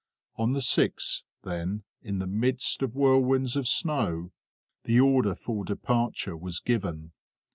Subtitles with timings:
[0.35, 4.31] On the 6th, then, in the midst of whirlwinds of snow,
[4.85, 7.11] the order for departure was given.